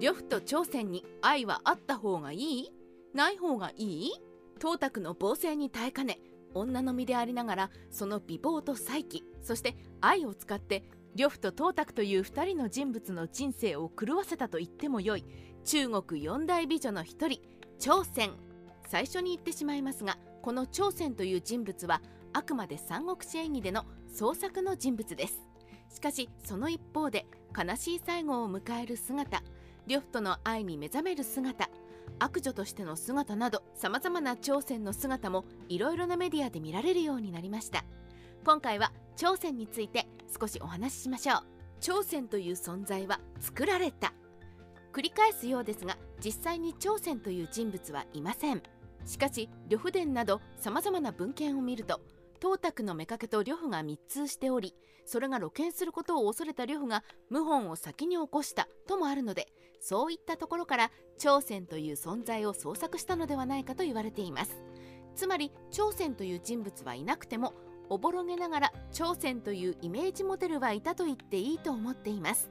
[0.00, 2.72] 呂布と朝鮮に愛はあった方がいい？
[3.12, 4.12] ない方がいい？
[4.58, 6.18] 董卓の暴政に耐えかね
[6.54, 10.84] 女の身でありながらその美貌と才気そして愛を使って
[11.16, 15.24] 呂布と董卓という2人の人物の人生を狂わせたと言ってもよい
[15.64, 17.42] 中国四大美女の一人
[17.78, 18.30] 朝鮮。
[18.88, 22.00] 最初に言ってしまいますがこの朝鮮という人物は
[22.32, 25.42] あくまで三国志演義での創作の人物です。
[25.94, 29.42] しかしその一方で悲しい最後を迎える姿
[29.90, 31.68] 呂布との愛に目覚める姿
[32.20, 37.84] 悪女としての姿などさまざまな朝鮮の姿もいろいろなメディアで見られるようになりました。
[38.44, 40.06] 今回は朝鮮について
[40.40, 41.42] 少しお話ししましょう。
[41.80, 44.12] 朝鮮という存在は作られた。
[44.92, 48.62] 繰り返すようですが実際に朝鮮という人物はいません。
[49.06, 52.00] しかし呂布伝などさまざまな文献を見ると
[52.40, 59.48] 董卓の妾と呂布が密通しておりそれが露見することを恐れた呂布が謀反を先に起こしたともあるので
[59.80, 64.62] そういったところから朝鮮という存在を創作したのではないかと言われています。
[65.16, 67.54] つまり朝鮮という人物はいなくても
[67.88, 72.50] おぼろげながら朝鮮というイメージモデルはいたと言っていいと思っています。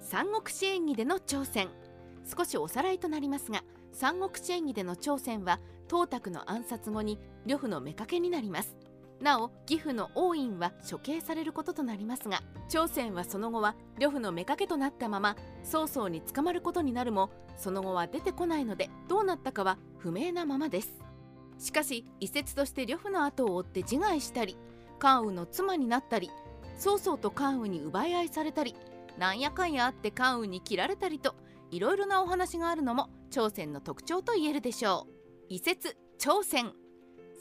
[0.00, 1.68] 三国志演義での朝鮮
[2.36, 3.62] 少しおさらいとなりますが
[3.92, 8.76] 三国志演義での朝鮮は董卓の暗殺後に呂布の妾になります。
[9.22, 20.90] なお義父の王院は処刑されることとなりますが朝鮮はその後は呂布の妾となったまま曹操に捕まることになるもその後は出てこないのでどうなったかは不明なままです。
[21.58, 24.56] しかし一説として呂布の後を追って自害したり
[24.98, 26.28] 関羽の妻になったり
[26.76, 28.74] 曹操と関羽に奪い合いされたり
[29.16, 31.36] なんやかんやあって関羽に切られたりと
[31.70, 35.12] いろいろなお話があるのも朝鮮の特徴と言えるでしょう。
[35.48, 36.72] 移設朝鮮。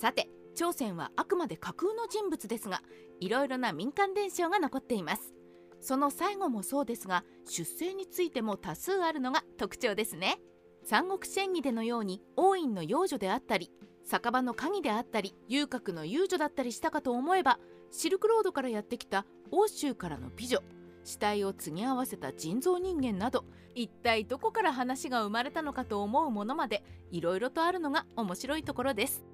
[0.00, 2.82] さて朝鮮はあくまで架空の人物ですが
[3.20, 5.32] いろいろな民間伝承が残っています。
[5.80, 10.40] その最後もそうですが出生についても多数あるのが特徴ですね。
[10.82, 13.70] 三国志演義でのように王院の幼女であったり
[14.04, 17.60] 酒場の鍵であったり遊郭の遊女だったりしたかと思えば
[17.92, 20.58] シルクロードからやってきた欧州からの美女
[21.04, 23.44] 死体を継ぎ合わせた人造人間など
[23.76, 26.82] 一体どこから話が生まれたのかと思うものまで
[27.12, 29.24] いろいろとあるのが面白いところです。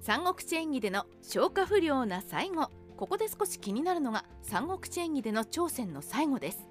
[0.00, 2.70] 三国志演義での消化不良な最後。
[2.96, 6.68] ここで少し気になるのが三国志演義での朝鮮の最後です。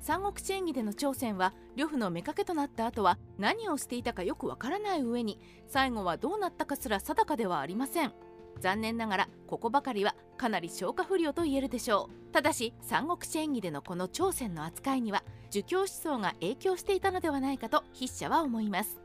[0.00, 8.12] 三国志演義での朝鮮は呂布の妾となった後は何をしていたかよくわからない上に最後はどうなったかすら定かではありません。
[8.60, 12.32] 残念ながらここばかりはかなり消化不良と言えるでしょう。
[12.32, 19.00] ただし三国志演義でのこの朝鮮の扱いには儒教思想が影響していたのではないかと筆者は思います。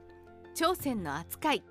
[0.55, 1.63] 朝鮮の扱い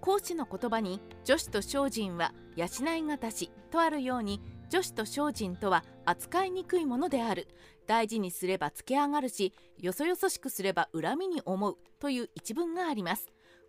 [0.00, 7.48] 孔子の言葉に女子と精進は養いがたしとあるように女子と精進とは扱いにくいものである。
[7.86, 13.28] 大事にすればつけ上がるしよそよそしくすれば恨みに思うという一文があります。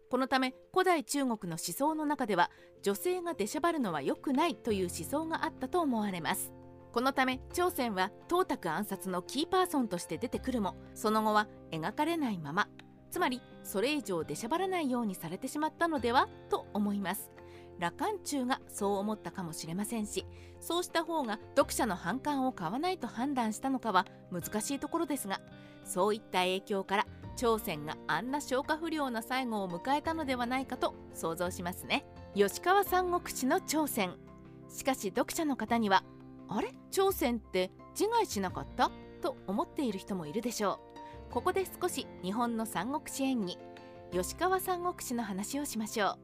[0.10, 2.50] このため古代中国の思想の中では
[2.82, 6.52] 女性が出しゃばるのは良くないという思想があったと思われます。
[6.92, 12.68] このため朝鮮は董卓暗殺のキーパーソンとして出てくるもその後は描かれないまま。
[13.12, 17.32] つまりそれ以上出しゃばらないようにされてしまったのではと思います。
[17.80, 20.26] 羅漢中がそう思ったかもしれませんし
[20.60, 25.40] そうした方が読者の反感を買わないと判断したのかは難しいところですが
[25.86, 32.06] そういった影響から朝鮮があんな消化不良な最後を迎えたのではないかと想像しますね。
[32.36, 34.18] 吉川三国志の朝鮮
[34.68, 36.04] しかし読者の方には
[36.50, 36.74] あれ？
[36.92, 38.92] 朝鮮って自害しなかった？
[39.22, 40.89] と思っている人もいるでしょう。
[41.32, 43.58] ここで少し日本の三国志演義
[44.12, 46.18] 吉川三国志の話をしましょ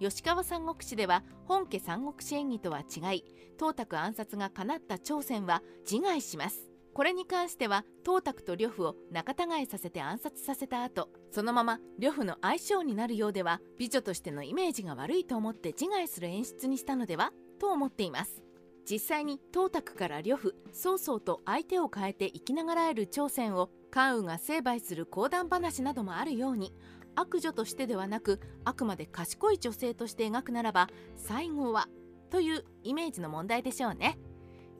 [0.00, 3.24] う吉川三国志では本家三国志演義とは違い
[3.58, 6.70] 董卓暗殺が叶った朝鮮は自害します。
[6.94, 18.42] これに関しては董卓と呂布を仲違いさせて暗殺させた後そのまま呂布の相性になるようでは美女としてのイメージが悪いと思って自害する演出にしたのではと思っています。
[18.88, 26.72] 実際に董卓から呂布曹操と相手を変えて生きながらえる朝鮮を関羽が成敗する講談話などもあるように
[27.16, 31.88] 悪女としてではなくあくまで賢い女性として描くならば最後は
[32.30, 34.18] というイメージの問題でしょうね。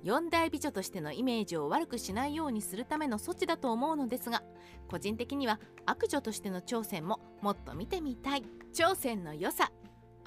[0.03, 4.43] 四大美女としてのイメージを悪くしないようにするための措置だと思うのですが
[4.89, 8.45] 個人的には悪女としての朝鮮ももっと見てみたい。
[8.73, 9.73] 朝鮮の良さ。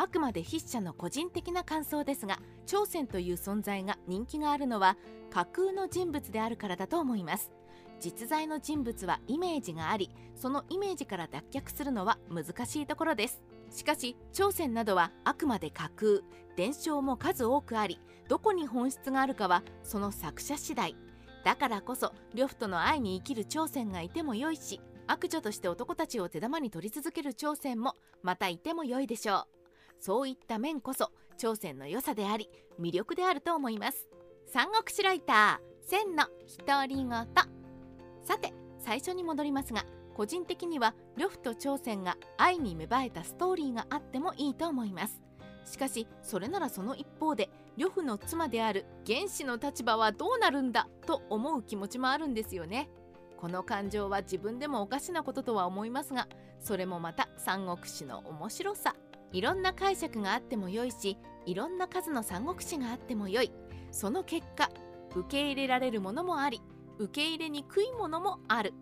[0.04, 4.98] あくまで筆者の個人的な感想ですが朝鮮という存在が人気があるのは
[5.32, 7.54] 架空の人物であるからだと思います。
[8.02, 13.42] 実在の人物はイメージがありそのイメージから脱却するのは難しいところです。
[13.72, 16.12] しかし朝鮮などはあくまで架空
[16.58, 20.98] 伝承も数多くありどこに本質があるかはその作者次第。
[21.46, 29.62] だからこそ呂布との愛に生きる朝鮮がいてもよいし悪女として男たちを手玉に取り続ける朝鮮もまたいても良いでしょう。
[30.00, 32.50] そういった面こそ朝鮮の良さであり
[32.80, 34.07] 魅力であると思います。
[34.48, 36.25] 三国志ライター千の
[36.66, 37.07] 独り言。
[37.07, 45.22] さて最初に戻りますが個人的には呂布と朝鮮が愛に芽生えたストーリーがあってもいいと思います。
[45.66, 52.89] しかしそれならその一方で呂布の妻である原始の立場はどうなるんだと思う気持ちもあるんですよね。
[53.38, 56.28] この感情は自分でもおかしなこととは思いますが
[56.62, 58.96] それもまた三国志の面白さ。
[59.34, 63.52] いろんな解釈があってもよいしいろんな数の三国志があってもよい
[63.92, 64.70] その結果
[65.16, 66.62] 受け入れられるものもあり
[67.00, 68.74] 受け入れにくいものもある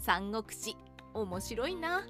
[0.00, 0.76] 三国志
[1.14, 2.06] 面白いな。